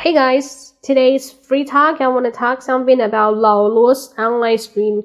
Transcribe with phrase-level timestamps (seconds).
[0.00, 2.00] Hey guys, today's free talk.
[2.00, 5.02] I want to talk something about Lao Luo's online stream.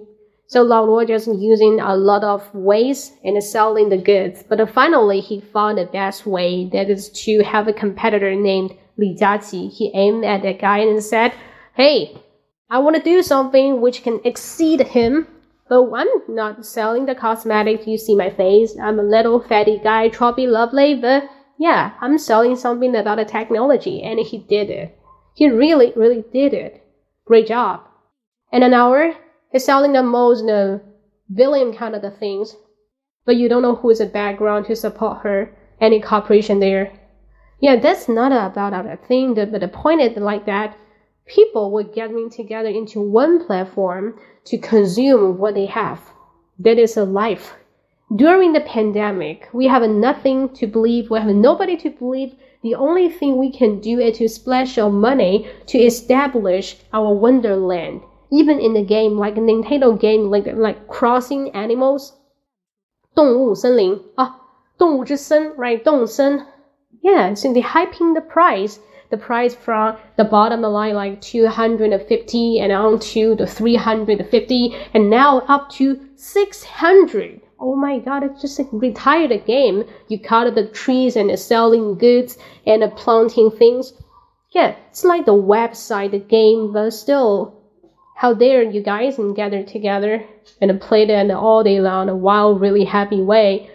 [0.47, 5.19] So Lao Luo just using a lot of ways in selling the goods, but finally
[5.19, 6.69] he found the best way.
[6.71, 9.69] That is to have a competitor named Li Jiaqi.
[9.69, 11.33] He aimed at that guy and said,
[11.73, 12.15] "Hey,
[12.69, 15.27] I want to do something which can exceed him."
[15.67, 17.85] But I'm not selling the cosmetics.
[17.85, 18.77] You see my face.
[18.79, 21.23] I'm a little fatty guy, chubby, lovely, but
[21.57, 24.97] yeah, I'm selling something about the technology, and he did it.
[25.35, 26.83] He really, really did it.
[27.25, 27.81] Great job.
[28.51, 29.13] In an hour,
[29.51, 30.79] he's selling the most uh,
[31.33, 32.55] billion kind of the things,
[33.25, 36.91] but you don't know who is the background to support her, any corporation there.
[37.59, 40.77] Yeah, that's not about other thing, but the point is like that
[41.25, 45.99] people were gathering together into one platform to consume what they have.
[46.59, 47.53] That is a life
[48.14, 52.34] during the pandemic, we have nothing to believe, we have nobody to believe.
[52.62, 58.02] The only thing we can do is to splash our money to establish our wonderland.
[58.32, 62.12] Even in the game, like a Nintendo game, like like crossing animals,
[63.14, 64.40] 动物森林啊，
[64.78, 65.82] 动物之森，right?
[65.82, 66.46] 动物森
[67.02, 68.78] Yeah, so they hyping the price
[69.10, 75.40] the price from the bottom line like 250 and on to the 350 and now
[75.48, 79.83] up to 600 oh my god, it's just a retired game.
[80.07, 83.91] You cut the trees and selling goods and planting things.
[84.51, 87.59] Yeah, it's like the website game, but still,
[88.15, 90.23] how dare you guys and gather together
[90.61, 93.67] and play it all day long in a wild, really happy way.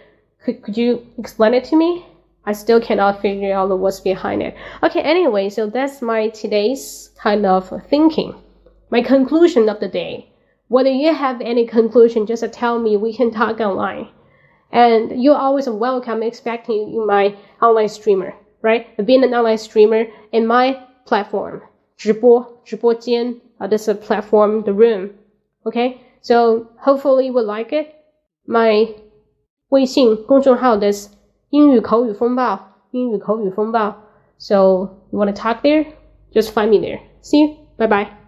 [0.44, 2.06] Could, could you explain it to me?
[2.46, 4.54] I still cannot figure out what's behind it.
[4.84, 8.40] Okay, anyway, so that's my today's kind of thinking.
[8.88, 10.29] My conclusion of the day
[10.69, 12.97] Whether you have any conclusion, just tell me.
[12.97, 14.09] We can talk online.
[14.71, 18.85] And you're always welcome expecting you my online streamer, right?
[19.05, 21.61] Being an online streamer in my platform,
[21.97, 25.11] 直播,直播间, uh, this is a platform, the room.
[25.65, 26.01] Okay?
[26.21, 27.93] So hopefully you will like it.
[28.47, 28.89] My
[29.69, 31.09] 微信公众号 is
[31.51, 32.59] 英语口语风暴,
[32.91, 33.95] 英语口语风暴.
[34.37, 35.85] So you want to talk there?
[36.33, 36.99] Just find me there.
[37.21, 37.55] See you.
[37.77, 38.15] Bye bye.